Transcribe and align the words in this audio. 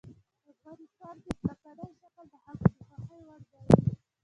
افغانستان 0.53 1.15
کې 1.23 1.31
ځمکنی 1.39 1.87
شکل 2.01 2.25
د 2.33 2.35
خلکو 2.45 2.69
د 2.81 2.81
خوښې 2.91 3.19
وړ 3.27 3.41
ځای 3.51 3.67
دی. 3.77 3.89